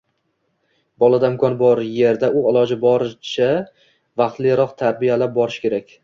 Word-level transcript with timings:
bolada 1.03 1.27
imkon 1.33 1.57
bor 1.59 1.81
yerda 1.97 2.29
va 2.35 2.41
iloji 2.53 2.77
boricha 2.85 3.49
vaqtliroq 4.23 4.73
tarbiyalab 4.81 5.37
borish 5.37 5.59
kerak. 5.67 5.93